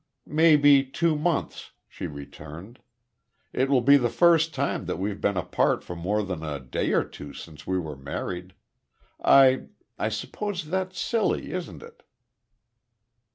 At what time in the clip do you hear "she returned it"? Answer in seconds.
1.87-3.69